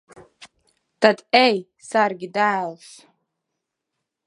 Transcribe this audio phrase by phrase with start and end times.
[1.05, 2.91] Tad ej, sargi dēlus.